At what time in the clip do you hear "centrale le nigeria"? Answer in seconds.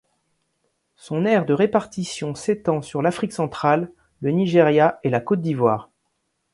3.33-4.99